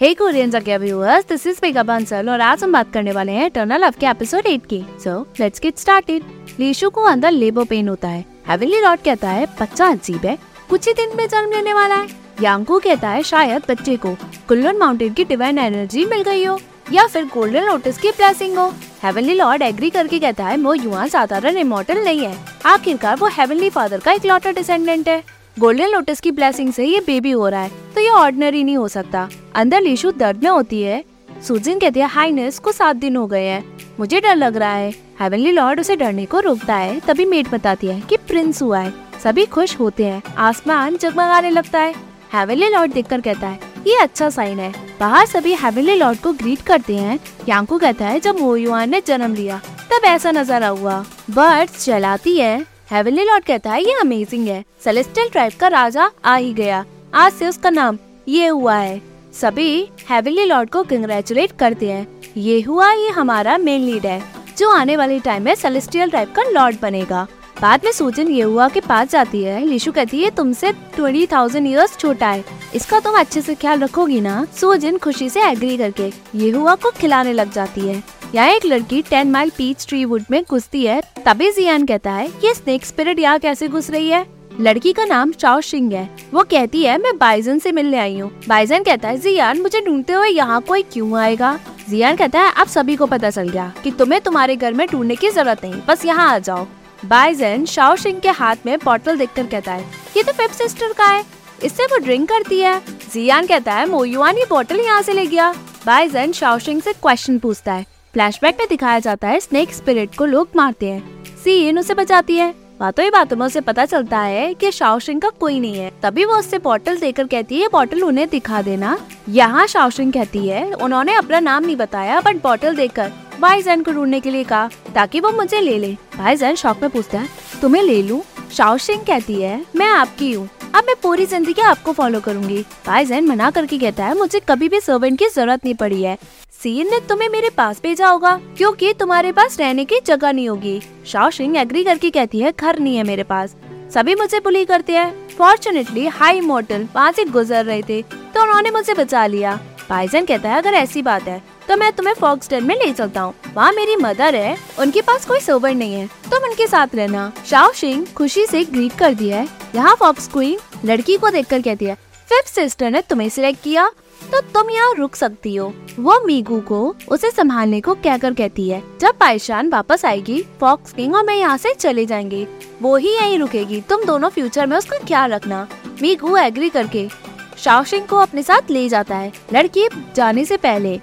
[0.00, 3.50] हे Korean जगह viewers this is Megha Bansal और आज हम बात करने वाले हैं
[3.50, 6.24] टर्नल लव के एपिसोड 8 की। So let's get started
[6.58, 10.36] Lishu को अंदर लेबर पेन होता है। हेवनली लॉर्ड कहता है, बच्चा अजीब है।
[10.70, 12.06] कुछ ही दिन में जन्म लेने वाला है।
[12.42, 14.14] यांगू कहता है, शायद बच्चे को
[14.48, 16.58] कुल्लन माउंटेन की डिवाइन एनर्जी मिल गई हो
[16.92, 18.68] या फिर गोल्डन लोटस की ब्लेसिंग हो।
[19.02, 22.36] हेवनली लॉर्ड एग्री करके कहता है वो युवा साधारण इमोटल नहीं है।
[22.66, 25.22] आखिरकार वो हेवनली फादर का इकलौता डिसेंडेंट है।
[25.58, 28.88] गोल्डन लोटस की ब्लेसिंग से ये बेबी हो रहा है तो ये ऑर्डिनरी नहीं हो
[28.88, 31.02] सकता। अंदर लीशु दर्द में होती है।
[31.46, 33.64] सुजिन कहती है, हाइनेस को सात दिन हो गए हैं।
[33.98, 37.86] मुझे डर लग रहा है। हेवनली लॉर्ड उसे डरने को रोकता है, तभी मेट बताती
[37.86, 38.92] है कि प्रिंस हुआ है।
[39.22, 41.94] सभी खुश होते हैं। आसमान जगमगाने लगता है।
[42.34, 46.62] हेवनली लॉर्ड देखकर कहता है, ये अच्छा साइन है। बाहर सभी हेवनली लॉर्ड को ग्रीट
[46.62, 51.84] करते हैं। यांकू कहता है, जब मोयुआन ने जन्म लिया, तब ऐसा नज़ारा हुआ। बर्ड्स
[51.84, 56.52] चलाती है। हेवनली लॉर्ड कहता है, ये अमेजिंग है। सेलेस्टियल ट्राइब का राजा आ ही
[56.54, 59.00] गया। आज से उसका नाम ये हुआ है।
[59.32, 64.22] सभी हेवनली लॉर्ड को कंग्रेचुलेट करते हैं। ये हुआ, ये हमारा मेन लीड है,
[64.58, 67.26] जो आने वाले टाइम में सेलेस्टियल ट्राइब का लॉर्ड बनेगा।
[67.62, 71.66] बाद में सूजन ये हुआ के पास जाती है। लिशु कहती है, तुमसे ट्वेंटी थाउज़ेंड
[71.66, 72.44] ईयर्स छोटा है।
[72.74, 74.44] इसका तुम अच्छे से ख्याल रखोगी ना?
[74.56, 78.02] सूजन खुशी से एग्री करके ये हुआ को खिलाने लग जाती है।
[78.34, 82.26] यहाँ एक लड़की ten mile peach tree wood में घुसती है। तभी जियान कहता है,
[82.44, 84.26] ये स्नेक स्पिरिट यहाँ कैसे घुस रही है?
[84.60, 88.30] लड़की का नाम चाओ सिंह है। वो कहती है, मैं बाइजन से मिलने आई हूँ।
[88.48, 91.58] बाइजन कहता है, जियान, मुझे ढूंढते हुए यहाँ कोई क्यों आएगा?
[91.88, 95.16] जियान कहता है, अब सभी को पता चल गया कि तुम्हें तुम्हारे घर में ढूँढने
[95.16, 96.66] की ज़रूरत नहीं। बस यहाँ आ जाओ।
[97.04, 99.84] बाइजन शाओ सिंह के हाथ में बॉटल देखकर कहता है,
[100.16, 101.24] ये तो फिफ्थ सिस्टर का है।
[101.64, 102.78] इससे वो ड्रिंक करती है।
[103.12, 105.52] जियान कहता है, मोयुआन ये बॉटल यहाँ से ले गया।
[105.86, 107.86] बाइजन शाओ सिंह से क्वेश्चन पूछता है
[108.18, 112.50] फ्लैशबैक में दिखाया जाता है स्नेक स्पिरिट को लोग मारते हैं। सीन उसे बचाती है।
[112.80, 116.24] बातों ही बातों में उसे पता चलता है कि शाओशिंग का कोई नहीं है। तभी
[116.24, 118.96] वो उससे बॉटल देकर कहती है बॉटल उन्हें दिखा देना।
[119.28, 124.20] यहाँ शाओशिंग कहती है, उन्होंने अपना नाम नहीं बताया बट बॉटल देकर भाईजान को ढूँढने
[124.20, 127.28] के लिए कहा, ताकि वो मुझे ले ले। भाई जैन शौक में पूछता है
[127.62, 128.20] तुम्हें ले लूँ?
[128.52, 133.50] शाओशिंग कहती है, मैं आपकी हूँ। अब मैं पूरी ज़िंदगी आपको फॉलो करूँगी। भाईजान मना
[133.50, 136.16] करके कहता है, मुझे कभी भी सर्वेंट की ज़रूरत नहीं पड़ी है।
[136.62, 140.80] सीन ने तुम्हें मेरे पास भेजा होगा, क्योंकि तुम्हारे पास रहने की जगह नहीं होगी।
[141.06, 143.54] शाओ सिंह एग्री करके कहती है, घर नहीं है मेरे पास।
[143.94, 148.70] सभी मुझे बुली करते हैं। फॉर्चुनेटली हाई मोटल वहाँ से गुजर रहे थे तो उन्होंने
[148.70, 149.58] मुझे बचा लिया।
[149.90, 153.34] भाईजन कहता है, अगर ऐसी बात है तो मैं तुम्हें फॉक्सटन में ले चलता हूँ।
[153.54, 157.72] वहाँ मेरी मदर है, उनके पास कोई सोबर नहीं है। तुम उनके साथ रहना। शाओ
[157.72, 161.94] सिंह खुशी से ग्रीट कर दिया है। यहाँ फॉक्स क्वीन लड़की को देखकर कहती है
[162.28, 163.88] फिफ्थ सिस्टर ने तुम्हें सिलेक्ट किया
[164.22, 168.82] तो तुम यहाँ रुक सकती हो। वो मीगू को, उसे संभालने को कहकर कहती है,
[169.00, 172.46] जब पाइशान वापस आएगी फॉक्स किंग और मैं यहाँ से चले जाएँगे।
[172.82, 175.66] वो ही यहीं रुकेगी। तुम दोनों फ्यूचर में उसका ख्याल रखना।
[176.02, 177.08] मीगू एग्री करके
[177.58, 181.00] शाओशिंग को अपने साथ ले जाता है। लड़की जाने से पहले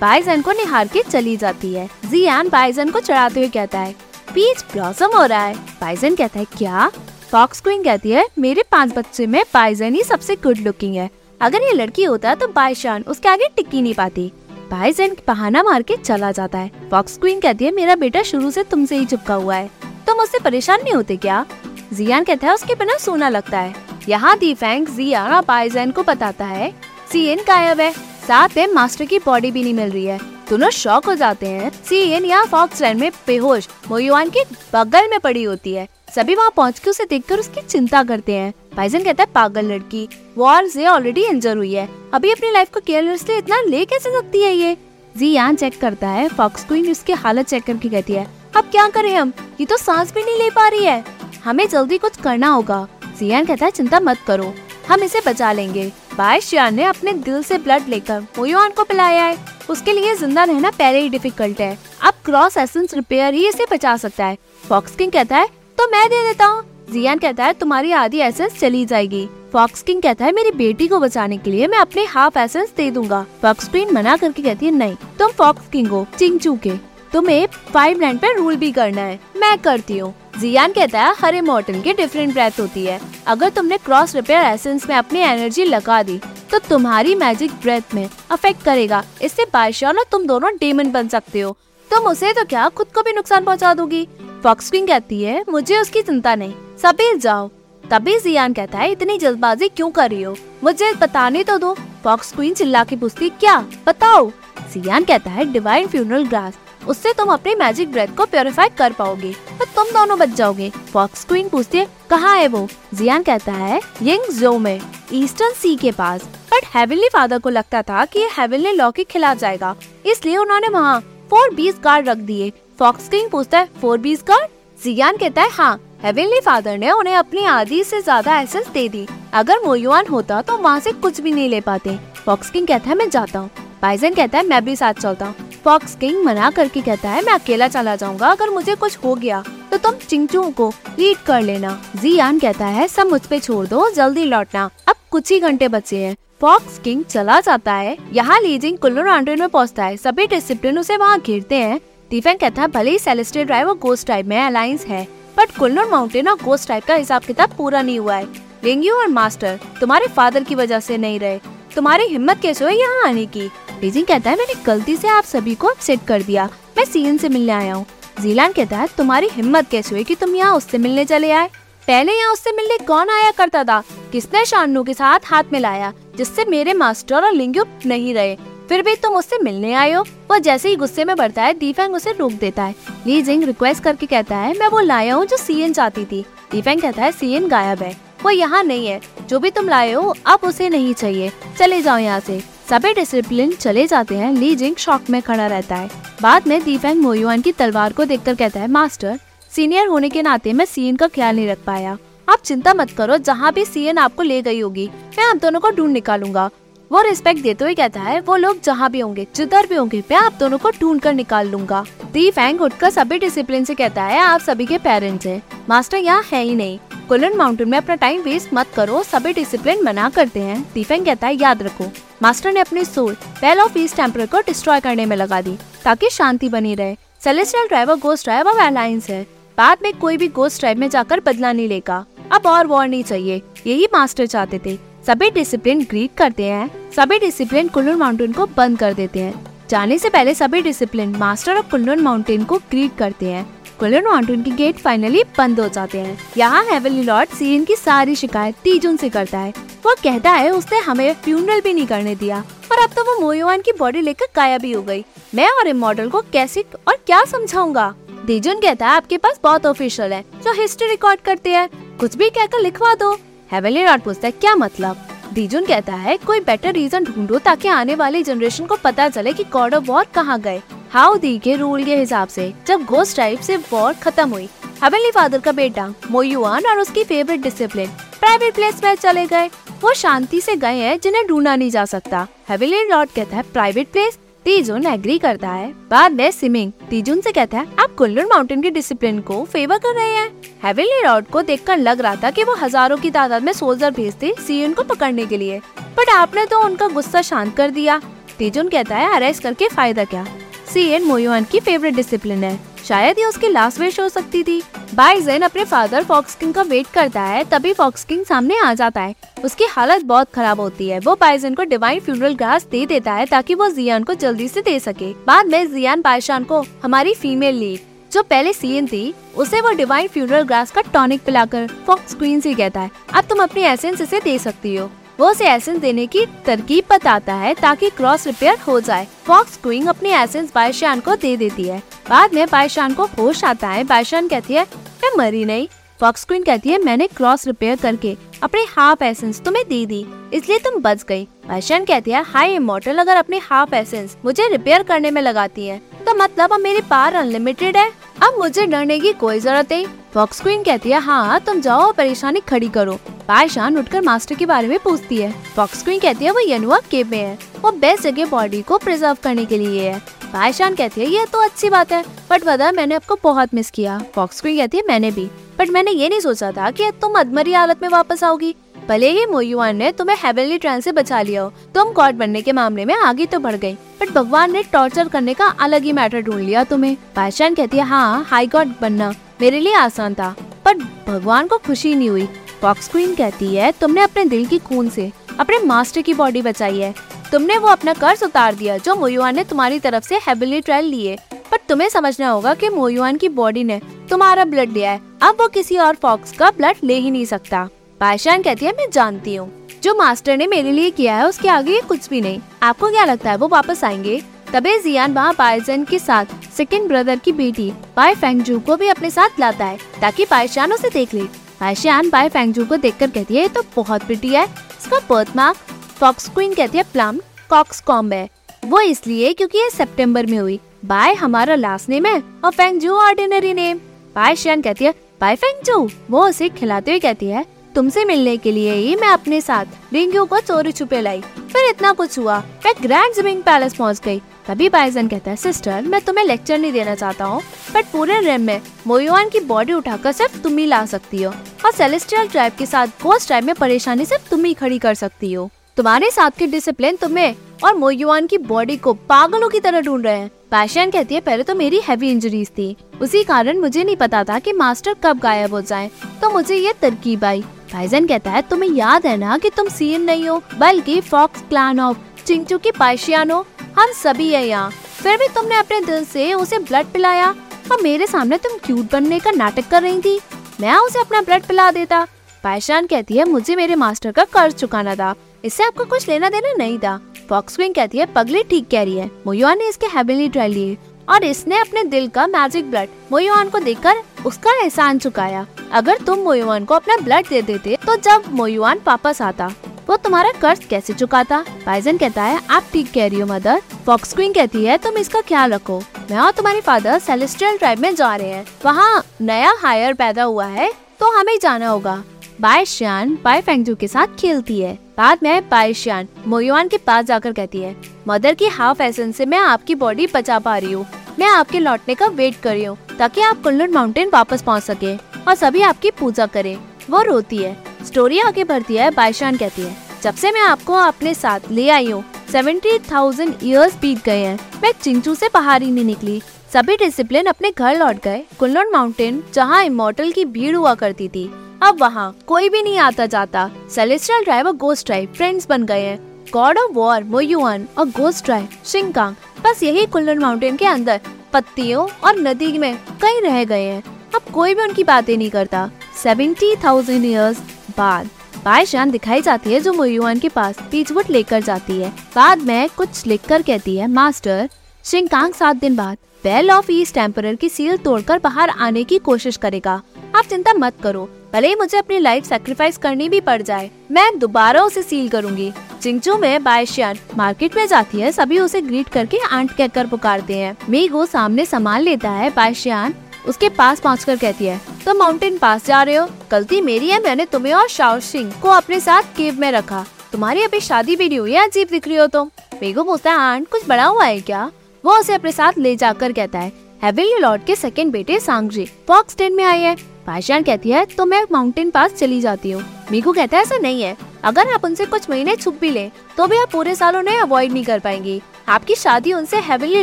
[0.00, 3.94] बाइजन को निहार के चली जाती है। जियान बाइजन को चढ़ाते हुए कहता है
[4.34, 6.90] पीच ब्लॉसम हो रहा है। बाइजन कहता है, क्या?
[7.30, 11.08] फॉक्स क्वीन कहती है, मेरे पाँच बच्चे में बाइजन ही सबसे गुड लुकिंग है।
[11.40, 14.32] अगर ये लड़की होता तो बाईशान उसके आगे टिकी नहीं पाती।
[14.70, 18.62] बाईजन बहाना मार के चला जाता है। फॉक्स क्वीन कहती है, मेरा बेटा शुरू से
[18.62, 19.70] तुमसे ही चिपका हुआ है।
[20.06, 21.44] तुम उससे परेशान नहीं होते क्या?
[21.92, 26.44] जियान कहता है, उसके बिना सोना लगता है। यहाँ दी फैंक जियान और को बताता
[26.44, 26.70] है,
[27.12, 27.90] सीएन गायब है।
[28.26, 30.18] साथ में मास्टर की बॉडी भी नहीं मिल रही है।
[30.48, 34.44] दोनों शौक हो जाते हैं। सीएन यहाँ फॉक्स में बेहोश, मोयुआन के
[34.74, 38.52] बगल में पड़ी होती है। सभी वहाँ पहुँच के उसे देखकर उसकी चिंता करते हैं।
[38.76, 42.80] पाइजन कहता है, पागल लड़की, वॉर से ऑलरेडी इंजर हुई है। अभी अपनी लाइफ को
[42.80, 44.76] केयरलेसली इतना ले कैसे सकती है ये?
[45.14, 48.88] जी यहाँ चेक करता है। फॉक्स क्वीन उसकी हालत चेक करके कहती है, अब क्या
[48.88, 49.32] करें हम?
[49.60, 51.04] ये तो सांस भी नहीं ले पा रही है।
[51.44, 52.86] हमें जल्दी कुछ करना होगा।
[53.18, 54.52] जियान कहता है, चिंता मत करो,
[54.88, 59.36] हम इसे बचा लेंगे। बाईशियान ने अपने दिल से ब्लड लेकर मोयुआन को पिलाया है।
[59.70, 63.96] उसके लिए ज़िंदा रहना पहले ही डिफ़िकल्ट है। अब क्रॉस एसेंस रिपेयर ही इसे बचा
[63.96, 67.92] सकता है। फॉक्स किंग कहता है तो मैं दे देता हूँ। जियान कहता है, तुम्हारी
[67.92, 71.78] आधी एसेंस चली जाएगी। फॉक्स किंग कहता है, मेरी बेटी को बचाने के लिए मैं
[71.78, 75.88] अपने हाफ़ एसेंस दे दूँगा। फॉक्स क्वीन मना करके कहती है, नहीं, तुम फॉक्स किंग
[75.88, 80.72] हो चिंग के। तुम्हें फाइव लैंड पे रूल भी करना है। मैं करती हूँ। जियान
[80.72, 84.94] कहता है, हर इमोर्टन की डिफरेंट ब्रेथ होती है। अगर तुमने क्रॉस रिपेयर एसेंस में
[84.96, 86.18] अपनी एनर्जी लगा दी
[86.50, 91.56] तो तुम्हारी मैजिक ब्रेथ में अफेक्ट करेगा। इससे बादशाह तुम दोनों डेमन बन सकते हो।
[91.90, 94.06] तुम उसे तो क्या खुद को भी नुकसान पहुँचा दोगी?
[94.42, 97.48] फॉक्स क्वीन कहती है, मुझे उसकी चिंता नहीं। सभी जाओ।
[97.84, 100.36] तभी जियान कहता है, इतनी जल्दबाजी क्यों कर रही हो?
[100.64, 101.74] मुझे बताने तो दो।
[102.04, 103.58] फॉक्स क्वीन चिल्ला के पूछती, क्या?
[103.86, 104.30] बताओ?
[104.72, 109.32] जियान कहता है डिवाइन फ्यूनरल ग्रास उससे तुम अपने मैजिक ब्रेथ को प्योरीफाई कर पाओगे।
[109.58, 112.66] तो तुम दोनों बच जाओगे। फॉक्स क्वीन पूछती है, कहाँ है वो?
[112.94, 114.80] जियान कहता है, यंग जो में
[115.12, 116.24] ईस्टर्न सी के पास.
[116.52, 119.74] बट हेवनली फादर को लगता था कि ये हेवनली लॉ के खिलाफ जाएगा।
[120.06, 121.00] इसलिए उन्होंने वहाँ
[121.30, 125.50] फोर बीस कार्ड रख दिए। फॉक्स किंग पूछता है फोर बीस कार्ड जियान कहता है
[125.50, 130.40] हाँ हेवनली फादर ने उन्हें अपनी आधी से ज़्यादा एसेंस दे दी। अगर मोयुआन होता
[130.42, 133.50] तो वहाँ से कुछ भी नहीं ले पाते। फॉक्स किंग कहता है, मैं जाता हूँ।
[133.82, 137.32] बाइजन कहता है, मैं भी साथ चलता हूँ। फॉक्स किंग मना करके कहता है, मैं
[137.32, 140.68] अकेला चला जाऊँगा, अगर मुझे कुछ हो गया तो तुम चिंचू को
[140.98, 145.30] लीड कर लेना जियान कहता है, सब मुझ पे छोड़ दो, जल्दी लौटना। अब कुछ
[145.32, 149.84] ही घंटे बचे हैं। फॉक्स किंग चला जाता है, यहाँ लीजिंग कुल्लू आंड्रेन में पहुँचता
[149.84, 151.80] है। सभी डिसिप्लिन उसे वहाँ घिरते हैं।
[152.10, 155.06] टीफेंग कहता है, भले ही सेलेस्टियल ड्राइव और गोस्ट टाइप में अलायंस है
[155.38, 158.26] बट कुल्लू माउंटेन और गोस्ट टाइप का हिसाब किताब पूरा नहीं हुआ है।
[158.64, 161.38] लेंग्यू और मास्टर तुम्हारे फादर की वजह से नहीं रहे।
[161.74, 163.48] तुम्हारी हिम्मत कैसे हुई यहाँ आने की?
[163.82, 167.28] लीजिंग कहता है, मैंने गलती से आप सभी को अपसेट कर दिया। मैं सीएन से
[167.28, 167.86] मिलने आया हूँ।
[168.20, 171.48] जीलान कहता है, तुम्हारी हिम्मत कैसे हुई कि तुम यहाँ उससे मिलने चले आए?
[171.86, 173.82] पहले यहाँ उससे मिलने कौन आया करता था?
[174.12, 178.36] किसने शानू के साथ हाथ मिलाया, जिससे मेरे मास्टर और लिंग्यू नहीं रहे?
[178.68, 180.02] फिर भी तुम उससे मिलने आए हो?
[180.02, 182.74] वो जैसे ही गुस्से में बढ़ता है, दीफेंग उसे रोक देता है।
[183.06, 186.80] ली जिंग रिक्वेस्ट करके कहता है, मैं वो लाया हूँ जो सीएन चाहती थी। दीफेंग
[186.80, 190.38] कहता है, सीएन गायब है। वो यहाँ नहीं है। जो भी तुम लाए हो, अब
[190.44, 195.10] उसे नहीं चाहिए। चले जाओ यहाँ से। सभी डिसिप्लिन चले जाते हैं। ली जिंग शॉक
[195.10, 195.90] में खड़ा रहता है।
[196.22, 199.18] बाद में दीफेंग मोयुआन की तलवार को देखकर कहता है मास्टर
[199.52, 201.96] सीनियर होने के नाते मैं सीएन का ख्याल नहीं रख पाया।
[202.28, 205.70] आप चिंता मत करो, जहाँ भी सीएन आपको ले गई होगी, मैं आप दोनों को
[205.70, 206.50] ढूंढ निकालूँगा।
[206.90, 210.16] वो रिस्पेक्ट देते हुए कहता है, वो लोग जहाँ भी होंगे, जिधर भी होंगे, मैं
[210.16, 214.20] आप दोनों को ढूंढ कर निकाल लूँगा। दी फैंग उठकर सभी डिसिप्लिन से कहता है,
[214.20, 218.20] आप सभी के पेरेंट्स हैं। मास्टर यहाँ है ही नहीं। कुलन माउंटेन में अपना टाइम
[218.20, 221.84] वेस्ट मत करो, सभी डिसिप्लिन मना करते हैं। दीफेंग कहता है, याद रखो,
[222.22, 226.10] मास्टर ने अपनी soul bell of east temper को डिस्ट्रॉय करने में लगा दी, ताकि
[226.10, 229.22] शांति बनी रहे। सेलेस्टियल ड्राइवर गोस्ट ड्राइव अब अलायंस है।
[229.58, 233.02] बाद में कोई भी गोस्ट ड्राइव में जाकर बदला नहीं लेगा। अब और वॉर नहीं
[233.02, 238.46] चाहिए, यही मास्टर चाहते थे। सभी डिसिप्लिन ग्रीट करते हैं, सभी डिसिप्लिन कुल्लू माउंटेन को
[238.46, 242.96] बंद कर देते हैं। जाने से पहले सभी discipline master of Kunlun mountain को ग्रीट
[242.98, 247.64] करते हैं। कुल्लू माउंटेन की गेट फाइनली बंद हो जाते हैं। यहाँ हेवली लॉर्ड सीन
[247.64, 249.52] की सारी शिकायत तीजुन से करता है।
[249.86, 253.60] वो कहता है, उसने हमें फ्यूनरल भी नहीं करने दिया। और अब तो वो मोयोवान
[253.60, 257.24] की बॉडी लेकर गायब भी हो गई। मैं और इन मॉडल को कैसे और क्या
[257.24, 257.94] समझाऊँगा?
[258.26, 261.68] दीजुन कहता है, आपके पास बहुत ऑफिशियल है, जो हिस्ट्री रिकॉर्ड करते हैं।
[261.98, 263.20] कुछ भी कहकर लिखवा दो।
[263.52, 264.96] हेवली लॉर्ड पूछता है, क्या मतलब?
[265.32, 269.44] दीजुन कहता है, कोई बेटर रीजन ढूंढो ताकि आने वाली जनरेशन को पता चले कि
[269.44, 273.40] गॉड ऑफ़ वॉर कहाँ गए। हाउ दी के रूल के हिसाब से जब गोस्ट टाइप
[273.40, 274.48] से वॉर खत्म हुई
[274.82, 277.88] हवेली फादर का बेटा मोयुआन और उसकी फेवरेट डिसिप्लिन
[278.20, 279.48] प्राइवेट प्लेस में चले गए।
[279.82, 283.90] वो शांति से गए हैं जिन्हें ढूंढा नहीं जा सकता। हवेली लॉर्ड कहता है प्राइवेट
[283.92, 288.62] प्लेस तीजुन एग्री करता है। बाद में सिमिंग तीजुन से कहता है, आप कुल्लू माउंटेन
[288.62, 290.30] की डिसिप्लिन को फेवर कर रहे हैं।
[290.64, 294.34] हेवनली लॉर्ड को देखकर लग रहा था कि वो हज़ारों की तादाद में सोल्जर भेजते
[294.46, 295.60] सीएन को पकड़ने के लिए।
[295.98, 298.00] बट आपने तो उनका गुस्सा शांत कर दिया।
[298.38, 300.26] तीजुन कहता है अरेस्ट करके फ़ायदा क्या?
[300.72, 304.62] सीएन मोयुआन की फेवरेट डिसिप्लिन है। शायद ये उसकी लास्ट विश हो सकती थी।
[304.94, 309.00] बाइजन अपने फादर फॉक्स किंग का वेट करता है, तभी फॉक्स किंग सामने आ जाता
[309.00, 309.14] है।
[309.44, 313.26] उसकी हालत बहुत खराब होती है। वो बाइजन को डिवाइन फ्यूनरल ग्रास दे देता है
[313.26, 317.54] ताकि वो जियान को जल्दी से दे सके। बाद में जियान बाइशान को हमारी फीमेल
[317.54, 322.40] लीड जो पहले सीएन थी, उसे वो डिवाइन फ्यूनरल ग्रास का टॉनिक पिलाकर फॉक्स क्वीन
[322.40, 326.06] से कहता है। अब तुम अपनी एसेंस इसे दे सकती हो। वो उसे एसेंस देने
[326.06, 331.14] की तरकीब बताता है ताकि क्रॉस रिपेयर हो जाए। फॉक्स क्वीन अपनी एसेंस बायशान को
[331.16, 331.78] दे देती है।
[332.10, 334.64] बाद में बायशान को होश आता है। बायशान कहती है,
[335.02, 335.66] मैं मरी नहीं।
[336.00, 340.58] फॉक्स क्वीन कहती है, मैंने क्रॉस रिपेयर करके अपने हाफ़ एसेंस तुम्हें दे दी, इसलिए
[340.58, 345.10] तुम बच गई। बायशान कहती है हाई इमोटल अगर अपने हाफ़ एसेंस मुझे रिपेयर करने
[345.10, 347.90] में लगाती है तो मतलब अब मेरी पार अनलिमिटेड है?
[348.22, 351.92] अब मुझे डरने की कोई ज़रूरत नहीं। फॉक्स क्वीन कहती है हाँ तुम जाओ और
[351.92, 356.30] परेशानी खड़ी करो। पायशान उठकर मास्टर के बारे में पूछती है। फॉक्स क्वीन कहती है,
[356.30, 359.98] वो यनुआ केव में है। वो बेस्ट जगह बॉडी को प्रिजर्व करने के लिए है।
[360.32, 363.98] पायशान कहती है, ये तो अच्छी बात है बट बता, मैंने आपको बहुत मिस किया।
[364.14, 367.52] फॉक्स क्वीन कहती है, मैंने भी बट मैंने ये नहीं सोचा था कि तुम अदमरी
[367.52, 368.54] हालत में वापस आओगी।
[368.88, 372.52] भले ही मोयुआन ने तुम्हें हेवनली ट्रेन से बचा लिया हो, तुम गॉड बनने के
[372.52, 376.20] मामले में आगे तो बढ़ गई बट भगवान ने टॉर्चर करने का अलग ही मैटर
[376.20, 380.76] ढूंढ लिया तुम्हें। पायशान कहती है हाँ हाई गॉड बनना मेरे लिए आसान था पर
[381.06, 382.26] भगवान को खुशी नहीं हुई।
[382.60, 386.78] फॉक्स क्वीन कहती है, तुमने अपने दिल की खून से अपने मास्टर की बॉडी बचाई
[386.78, 386.94] है।
[387.32, 391.16] तुमने वो अपना कर्ज उतार दिया जो मोयुआन ने तुम्हारी तरफ़ से हेबिली ट्रायल लिए।
[391.50, 395.48] पर तुम्हें समझना होगा कि मोयुआन की बॉडी ने तुम्हारा ब्लड लिया है। अब वो
[395.48, 397.68] किसी और फॉक्स का ब्लड ले ही नहीं सकता।
[398.00, 401.80] पाशान कहती है, मैं जानती हूँ। जो मास्टर ने मेरे लिए किया है, उसके आगे
[401.80, 404.20] कुछ भी नहीं। आपको क्या लगता है, वो वापस आएँगे?
[404.52, 406.26] तबे जियान वहाँ बाइजन के साथ
[406.56, 410.90] सेकंड ब्रदर की बेटी बाय फेंगजू को भी अपने साथ लाता है, ताकि पायशान उसे
[410.90, 411.22] देख ले।
[411.60, 415.56] पायशान बाय फेंगजू को देखकर कहती है तो बहुत प्रिटी है। इसका बर्थ मार्क
[416.00, 418.28] फॉक्स क्वीन कहती है प्लम कॉक्स कॉम्ब है।
[418.64, 423.54] वो इसलिए क्योंकि ये सितंबर में हुई। बाय हमारा लास्ट नेम है और फेंगजू ऑर्डिनरी
[423.54, 423.78] नेम
[424.16, 427.44] बाय शियान कहती है, बाय फेंगजू। वो उसे खिलाते हुए कहती है
[427.76, 431.90] तुमसे मिलने के लिए ही मैं अपने साथ रिंग्यू को चोरी छुपे लाई। फिर इतना
[431.92, 436.24] कुछ हुआ, मैं ग्रैंड जिमिंग पैलेस पहुँच गई। तभी बाइजन कहता है सिस्टर मैं तुम्हें
[436.24, 437.42] लेक्चर नहीं देना चाहता हूँ
[437.74, 441.32] बट पूरे रेम में मोयुआन की बॉडी उठाकर सिर्फ़ तुम ही ला सकती हो,
[441.64, 445.32] और सेलेस्टियल ट्राइब के साथ गोस्ट ट्राइब में परेशानी सिर्फ़ तुम ही खड़ी कर सकती
[445.32, 450.04] हो। तुम्हारे साथ के डिसिप्लिन तुम्हें और मोयुआन की बॉडी को पागलों की तरह ढूंढ
[450.04, 453.96] रहे हैं। पैशन कहती है, पहले तो मेरी हैवी इंजरीज थी। उसी कारण मुझे नहीं
[453.96, 455.90] पता था कि मास्टर कब गायब हो जाए
[456.22, 460.02] तो मुझे ये तरकीब आई। भाईजन कहता है, तुम्हें याद है ना कि तुम सीन
[460.02, 463.46] नहीं हो, बल्कि फॉक्स क्लान ऑफ़ चिंचू की पाशियान हो
[463.78, 467.30] हम सभी है यहाँ। फिर भी तुमने अपने दिल से उसे ब्लड पिलाया
[467.72, 470.20] और मेरे सामने तुम क्यूट बनने का नाटक कर रही थी।
[470.60, 472.06] मैं उसे अपना ब्लड पिला देता।
[472.44, 476.52] पायशान कहती है, मुझे मेरे मास्टर का कर्ज चुकाना था। इससे आपको कुछ लेना देना
[476.58, 480.28] नहीं था। फॉक्स क्वीन कहती है, पगली ठीक कह रही है। मोयुआन ने इसके हेबिली
[480.28, 480.78] ट्राई लिए।
[481.08, 486.18] और इसने अपने दिल का मैजिक ब्लड मोयुआन को देकर उसका एहसान चुकाया। अगर तुम
[486.20, 489.50] मोयुआन को अपना ब्लड दे देते तो जब मोयुआन वापस आता,
[489.88, 491.44] वो तुम्हारा कर्ज कैसे चुकाता?
[491.66, 495.20] पाइजन कहता है, आप ठीक कह रही हो मदर फॉक्स क्वीन कहती है, तुम इसका
[495.20, 495.78] ख्याल रखो।
[496.10, 500.46] मैं और तुम्हारी फादर सेलेस्टियल ट्राइब में जा रहे हैं। वहाँ नया हायर पैदा हुआ
[500.46, 500.70] है
[501.00, 502.02] तो हमें जाना होगा।
[502.40, 507.04] बाय श्यान बाय फेंगजू के साथ खेलती है। बाद में बाय श्यान मोयुआन के पास
[507.04, 507.74] जाकर कहती है,
[508.08, 510.84] मदर की हाफ़ एसेंस से मैं आपकी बॉडी बचा पा रही हूँ।
[511.18, 514.94] मैं आपके लौटने का वेट कर रही हूँ, ताकि आप कुल्लू माउंटेन वापस पहुँच सके
[514.96, 516.56] और सभी आपकी पूजा करें।
[516.90, 521.14] वो रोती है। स्टोरी आगे बढ़ती है बायशान कहती है, जब से मैं आपको अपने
[521.14, 525.70] साथ ले आई हूँ सेवेंटी थाउज़ेंड ईयर्स बीत गए हैं। मैं चिंचू से बाहर ही
[525.70, 526.20] नहीं निकली।
[526.52, 531.28] सभी डिसिप्लिन अपने घर लौट गए। कुल्लू माउंटेन जहाँ इमोटल की भीड़ हुआ करती थी।
[531.62, 535.82] अब वहाँ कोई भी नहीं आता जाता। सेलेस्टियल ड्राइव और गोस्ट ड्राइव फ्रेंड्स बन गए
[535.82, 535.98] हैं।
[536.32, 541.00] गॉड ऑफ़ वॉर मोयुआन और गोस्ट ड्राइव शिंकांग बस यही कुल्लर माउंटेन के अंदर
[541.32, 543.82] पत्तियों और नदी में कई रह गए हैं।
[544.14, 545.70] अब कोई भी उनकी बातें नहीं करता।
[546.02, 547.40] सेवेंटी थाउज़ेंड ईयर्स
[547.78, 548.10] बाद
[548.44, 553.06] बायशान दिखाई जाती है जो मोयुआन के पास पीचवुड लेकर जाती है। बाद में कुछ
[553.06, 554.48] लिखकर कहती है, मास्टर
[554.84, 559.36] शिंकांग सात दिन बाद बेल ऑफ़ ईस्ट टेम्पर की सील तोड़कर बाहर आने की कोशिश
[559.36, 559.80] करेगा।
[560.16, 564.18] आप चिंता मत करो, भले ही मुझे अपनी लाइफ सेक्रीफाइस करनी भी पड़ जाए। मैं
[564.18, 569.18] दोबारा उसे सील करूँगी। चिंचू में बायशियान मार्केट में जाती है, सभी उसे ग्रीट करके
[569.26, 572.94] आंट कहकर पुकारते हैं। मीगो सामने सामान लेता है बायशियान,
[573.28, 576.06] उसके पास पहुंचकर कहती है तो माउंटेन पास जा रहे हो?
[576.30, 580.42] गलती मेरी है, मैंने तुम्हें और शाओ सिंह को अपने साथ केव में रखा। तुम्हारी
[580.42, 582.30] अभी शादी भी नहीं हुई है, अजीब दिख रही हो तुम।
[582.62, 584.50] मेगो पूछता है, आंट, कुछ बड़ा हुआ है क्या?
[584.84, 589.16] वो उसे अपने साथ ले जाकर कहता है, हेविली लॉर्ड के सेकंड बेटे सांगजी फॉक्स
[589.16, 589.76] टेन में आए हैं।
[590.06, 593.82] पाशान कहती है तो मैं माउंटेन पास चली जाती हूँ। मीकू कहता है, ऐसा नहीं
[593.82, 597.18] है। अगर आप उनसे कुछ महीने छुप भी ले तो भी आप पूरे साल उन्हें
[597.18, 599.82] अवॉइड नहीं कर पाएँगी। आपकी शादी उनसे हेविली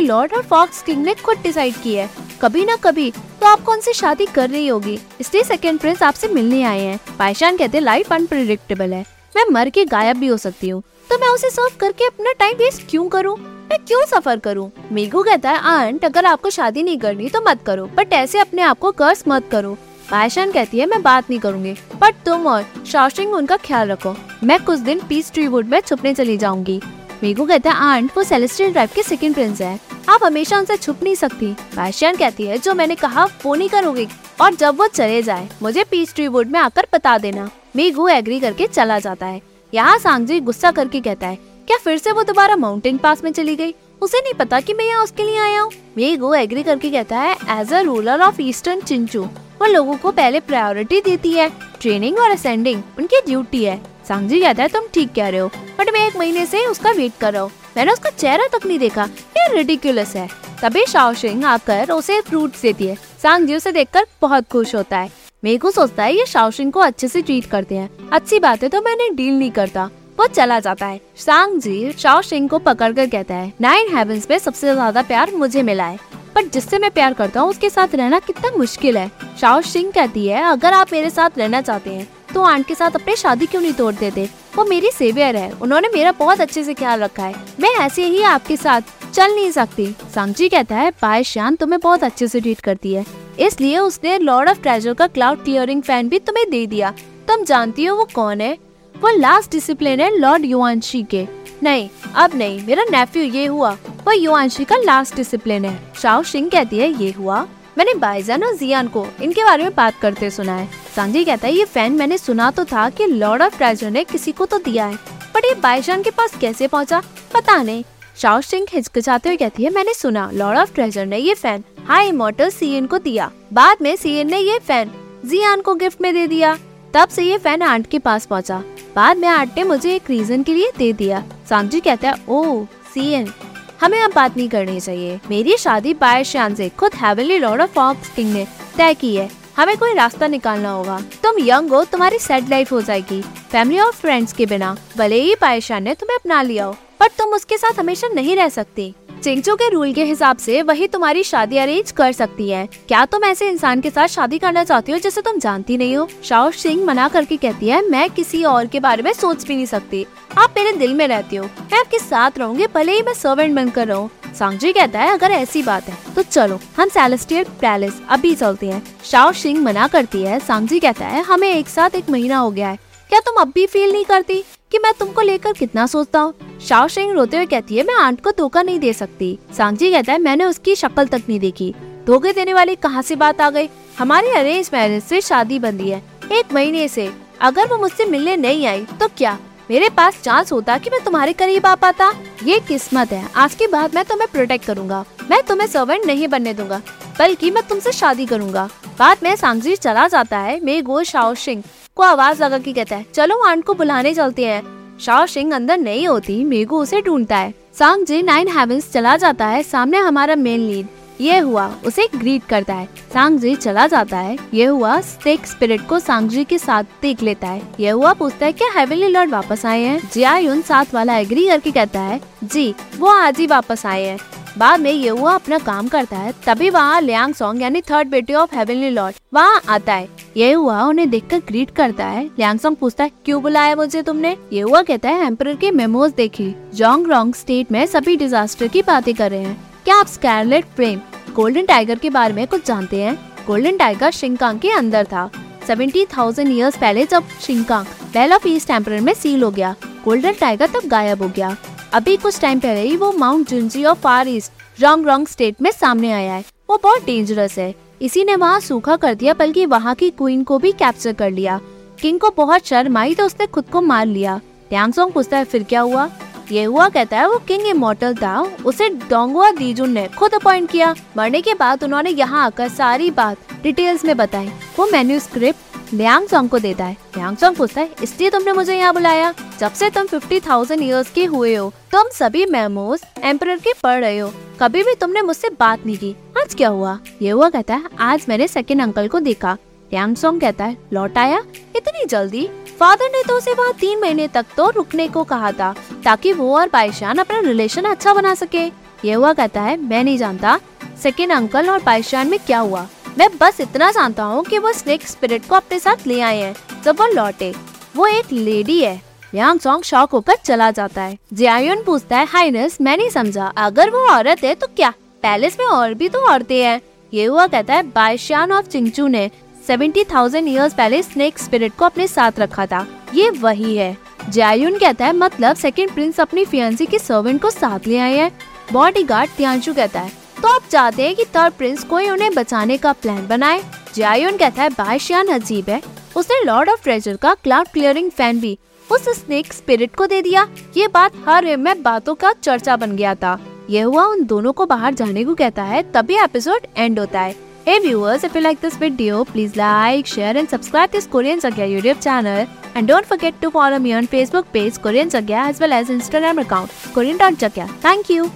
[0.00, 2.08] लॉर्ड और फॉक्स किंग ने खुद डिसाइड की है।
[2.42, 6.62] कभी ना कभी तो आपको उनसे शादी कर रही होगी। इसलिए सेकेंड प्रिंस आपसे मिलने
[6.62, 9.04] आए हैं। पायशान कहते हैं लाइफ अनप्रिडिक्टेबल है।
[9.36, 12.56] मैं मर के गायब भी हो सकती हूँ। तो मैं उसे सर्व करके अपना टाइम
[12.56, 13.36] वेस्ट क्यों करूँ?
[13.70, 14.70] मैं क्यों सफ़र करूँ?
[14.92, 18.62] मीगू कहता है आंट अगर आपको शादी नहीं करनी तो मत करो। बट ऐसे अपने
[18.62, 19.76] आप को कर्ज मत करो।
[20.10, 24.58] पायशान कहती है, मैं बात नहीं करूँगी पर तुम और शाओशिंग उनका ख्याल रखो। मैं
[24.64, 26.80] कुछ दिन पीस ट्री वुड में छुपने चली जाऊँगी।
[27.22, 31.02] मीगू कहता है, आंट, वो सेलेस्टियल ड्राइव के सेकंड प्रिंस है। आप हमेशा उनसे छुप
[31.02, 31.46] नहीं सकती।
[31.76, 34.06] पायशान कहती है, जो मैंने कहा, वो नहीं करोगी,
[34.40, 38.40] और जब वो चले जाए, मुझे पीस ट्री वुड में आकर बता देना। मीगू एग्री
[38.40, 39.40] करके चला जाता है।
[39.72, 43.56] यहाँ सांगजी गुस्सा करके कहता है, क्या फिर से वो दोबारा माउंटेन पास में चली
[43.56, 43.74] गई?
[44.02, 45.70] उसे नहीं पता कि मैं यहाँ उसके लिए आया हूँ?
[45.96, 49.26] मीगू एग्री करके कहता है as a ruler of eastern Chinchu
[49.60, 51.48] वो लोगों को पहले प्रायोरिटी देती है
[51.80, 55.90] ट्रेनिंग और असेंडिंग उनकी ड्यूटी है। सांगजी कहता है, तुम ठीक कह रहे हो बट
[55.92, 59.04] मैं एक महीने से उसका वेट कर रहा हूँ। मैंने उसका चेहरा तक नहीं देखा,
[59.36, 60.28] ये रिडिकुलस है।
[60.62, 65.10] तभी शाओशिंग आकर उसे फ्रूट देती है। सांगजी उसे देखकर बहुत खुश होता है।
[65.42, 68.80] मेघू सोचता है, ये शाओशिंग को अच्छे से ट्रीट करते हैं। अच्छी बात है तो
[68.82, 73.34] मैंने डील नहीं करता। वो चला जाता है। सांग जी शाओ सिंह को पकड़कर कहता
[73.34, 75.98] है नाइन हेवंस पे सबसे ज़्यादा प्यार मुझे मिला है।
[76.34, 79.10] पर जिससे मैं प्यार करता हूँ, उसके साथ रहना कितना मुश्किल है।
[79.40, 82.90] शाओ सिंह कहती है, अगर आप मेरे साथ रहना चाहते हैं तो आंट के साथ
[82.90, 84.28] अपनी शादी क्यों नहीं तोड़ देते?
[84.56, 88.22] वो मेरी सेवियर है, उन्होंने मेरा बहुत अच्छे से ख्याल रखा है। मैं ऐसे ही
[88.24, 88.80] आपके साथ
[89.12, 93.04] चल नहीं सकती। सांगजी कहता है पाय श्यान तुम्हें बहुत अच्छे से ट्रीट करती है।
[93.40, 96.90] इसलिए उसने लॉर्ड ऑफ़ ट्रेजर का क्लाउड क्लियरिंग फ़ैन भी तुम्हें दे दिया।
[97.28, 98.56] तुम जानती हो वो कौन है?
[98.94, 101.26] वो लास्ट डिसिप्लिन है लॉर्ड युवानशी के।
[101.62, 106.48] नहीं, अब नहीं, मेरा नेफ्यू ये हुआ। वो युवानशी का लास्ट डिसिप्लिन है। शाओ सिंह
[106.50, 107.46] कहती है, ये हुआ।
[107.78, 111.54] मैंने बाइजन और जियान को इनके बारे में बात करते सुना है। सांजी कहता है,
[111.54, 114.86] ये फ़ैन मैंने सुना तो था कि लॉर्ड ऑफ़ ट्रेजर ने किसी को तो दिया
[114.86, 114.96] है।
[115.34, 117.02] पर ये बाईशान के पास कैसे पहुँचा?
[117.34, 117.84] पता नहीं।
[118.16, 122.08] शाओ सिंह हिचकिचाते हुए कहती है, मैंने सुना लॉर्ड ऑफ़ ट्रेजर ने ये फ़ैन हाई
[122.08, 124.90] इमोटल सीएन को दिया। बाद में सीएन ने ये फ़ैन
[125.24, 126.58] जियान को गिफ्ट में दे दिया।
[126.94, 128.62] तब से ये फ़ैन आंट के पास पहुँचा।
[128.96, 132.64] बाद में आंट ने मुझे एक रीजन के लिए दे दिया। सांगजी कहता है, ओ,
[132.64, 133.32] सीएन,
[133.80, 138.08] हमें अब बात नहीं करनी चाहिए। मेरी शादी बायशान से खुद heavenly lord of fox
[138.08, 138.46] king ने
[138.76, 142.82] तय की है। हमें कोई रास्ता निकालना होगा। तुम यंग हो, तुम्हारी सेट लाइफ हो
[142.82, 147.06] जाएगी। फैमिली और फ्रेंड्स के बिना, भले ही पायशान ने तुम्हें अपना लिया हो, पर
[147.06, 148.94] तुम उसके साथ हमेशा नहीं रह सकती।
[149.24, 153.24] चिंचो के रूल के हिसाब से वही तुम्हारी शादी अरेंज कर सकती है। क्या तुम
[153.24, 156.08] ऐसे इंसान के साथ शादी करना चाहती हो जिसे तुम जानती नहीं हो?
[156.24, 159.66] शाओ सिंह मना करके कहती है, मैं किसी और के बारे में सोच भी नहीं
[159.66, 160.04] सकती।
[160.38, 163.88] आप मेरे दिल में रहती हो। मैं आपके साथ रहूँगी, भले ही मैं सर्वेंट बनकर
[163.88, 168.66] रहूँ। सांगजी कहता है, अगर ऐसी बात है तो चलो, हम सेलेस्टियल पैलेस अभी चलते
[168.66, 172.50] हैं। शाओ सिंह मना करती है। सांगजी कहता है, हमें एक साथ एक महीना हो
[172.50, 172.78] गया है।
[173.10, 174.42] क्या तुम अब भी फील नहीं करती?
[174.74, 178.20] कि मैं तुमको लेकर कितना सोचता हूँ। शाओ सिंह रोते हुए कहती है, मैं आंट
[178.20, 181.74] को धोखा नहीं दे सकती। सांगजी कहता है, मैंने उसकी शक्ल तक नहीं देखी।
[182.06, 183.68] धोखे देने वाली कहाँ से बात आ गई?
[183.98, 186.02] हमारी अरेंज मैरिज से शादी बंदी है,
[186.32, 187.08] एक महीने से।
[187.40, 189.38] अगर वो मुझसे मिलने नहीं आई तो क्या?
[189.70, 192.12] मेरे पास चांस होता कि मैं तुम्हारे करीब आ पाता?
[192.44, 196.54] ये किस्मत है। आज के बाद मैं तुम्हें प्रोटेक्ट करूँगा। मैं तुम्हें सर्वेंट नहीं बनने
[196.54, 196.80] दूँगा,
[197.18, 201.62] बल्कि मैं तुमसे शादी करूँगा। बाद में सांगजी चला जाता है मेरे गो शाओ सिंह
[201.96, 204.62] को आवाज़ लगा के कहता है, चलो, आंट को बुलाने चलते हैं।
[204.98, 209.46] शाओ सिंह अंदर नहीं होती मेगो उसे ढूंढता है। सांग जी नाइन हेवंस चला जाता
[209.46, 210.86] है, सामने हमारा मेन लीड।
[211.20, 215.98] ये हुआ, उसे ग्रीट करता है। सांगजी चला जाता है। ये हुआ स्टेक स्पिरिट को
[215.98, 219.66] सांग जी के साथ देख लेता है। ये हुआ, पूछता है, क्या हेवनली लॉर्ड वापस
[219.66, 220.10] आए हैं?
[220.12, 224.18] जिया साथ वाला एग्री करके कहता है, जी, वो आज ही वापस आए हैं।
[224.58, 228.34] बाद में ये हुआ अपना काम करता है, तभी वहाँ लियांग सॉन्ग यानी थर्ड बेटी
[228.34, 232.76] ऑफ़ हेवनली लॉर्ड वहाँ आता है। ये हुआ उन्हें देखकर ग्रीट करता है। लियांग सॉन्ग
[232.76, 234.36] पूछता है, क्यों बुलाया मुझे तुमने?
[234.52, 238.82] ये हुआ कहता है एम्पर के मेमोज देखी। जोंग रोंग स्टेट में सभी डिजास्टर की
[238.82, 241.00] बातें कर रहे हैं। क्या आप स्कैरलेट फ्रेम
[241.34, 243.18] गोल्डन टाइगर के बारे में कुछ जानते हैं?
[243.46, 245.30] गोल्डन टाइगर शिंकांग के अंदर था।
[245.66, 250.34] सेवेंटी थाउज़ेंड ईयर्स पहले जब शिंकांग बेल ऑफ़ ईस्ट टेम्पर में सील हो गया गोल्डन
[250.40, 251.56] टाइगर तब गायब हो गया।
[251.94, 255.70] अभी कुछ टाइम पहले ही वो माउंट जुंजी और फार ईस्ट रॉन्ग रॉन्ग स्टेट में
[255.70, 259.94] सामने आया है। वो बहुत डेंजरस है। इसी ने वहाँ सूखा कर दिया, बल्कि वहाँ
[259.94, 261.60] की क्वीन को भी कैप्चर कर लिया।
[262.00, 265.62] किंग को बहुत शर्म आई तो उसने खुद को मार लिया। टेंगसोंग पूछता है, फिर
[265.62, 266.08] क्या हुआ?
[266.52, 270.94] ये हुआ, कहता है, वो किंग इमोटल था। उसे डोंगुआ दीजुन ने खुद अपॉइंट किया।
[271.16, 276.26] मरने के बाद उन्होंने यहाँ आकर सारी बात डिटेल्स में बताई। वो मेन्यू स्क्रिप्ट लियांग
[276.28, 279.32] सॉन्ग को देता है। लियांग सॉन्ग पूछता है, इसलिए तुमने मुझे यहाँ बुलाया?
[279.58, 284.00] जब से तुम फिफ्टी थाउज़ेंड ईयर्स के हुए हो, तुम सभी मेमोज एम्पर के पढ़
[284.00, 286.98] रहे हो। कभी भी तुमने मुझसे बात नहीं की। आज क्या हुआ?
[287.22, 289.52] ये हुआ कहता है, आज मैंने सेकेंड अंकल को देखा।
[289.92, 291.42] लियांग सॉन्ग कहता है, लौट आया?
[291.76, 292.48] इतनी जल्दी?
[292.80, 296.56] फादर ने तो उसे वहाँ तीन महीने तक तो रुकने को कहा था, ताकि वो
[296.56, 298.66] और बाईशान अपना रिलेशन अच्छा बना सके।
[299.04, 300.58] ये हुआ कहता है, मैं नहीं जानता
[301.02, 302.86] सेकेंड अंकल और बाईशान में क्या हुआ।
[303.18, 306.82] मैं बस इतना जानता हूँ कि वो स्नेक स्पिरिट को अपने साथ ले आए हैं।
[306.84, 307.54] जब वो लौटे,
[307.96, 309.00] वो एक लेडी है।
[309.34, 313.90] यांग सॉन्ग शॉक होकर चला जाता है। जियायुन पूछता है हाइनेस मैं नहीं समझा। अगर
[313.90, 314.90] वो औरत है तो क्या?
[315.22, 316.80] पैलेस में और भी तो औरतें हैं।
[317.12, 319.30] ये हुआ कहता है बाईशान ऑफ़ चिंचू ने
[319.66, 323.96] सेवेंटी थाउज़ेंड ईयर्स पहले स्नेक स्पिरिट को अपने साथ रखा था। ये वही है।
[324.28, 328.30] जायुन कहता है मतलब सेकंड प्रिंस अपनी फियांसी के सर्वेंट को साथ ले आए हैं।
[328.72, 332.92] बॉडी गार्ड कहता है तो आप चाहते हैं कि थर्ड प्रिंस कोई उन्हें बचाने का
[332.92, 333.60] प्लान बनाए।
[333.94, 335.80] जयन कहता है बायशियान अजीब है।
[336.16, 340.46] उसने लॉर्ड ऑफ़ ट्रेजर का क्लाउड क्लियरिंग फ़ैन भी उस स्नेक स्पिरिट को दे दिया।
[340.76, 343.38] ये बात हर में बातों का चर्चा बन गया था।
[343.70, 347.34] यह हुआ उन दोनों को बाहर जाने को कहता है, तभी एपिसोड एंड होता है।
[347.68, 351.64] Hey viewers if you like this video please like share and subscribe this Korean जगह
[351.66, 355.72] YouTube channel and don't forget to follow me on Facebook page Korean जगह as well
[355.72, 358.30] as Instagram account Korean dot जगह thank you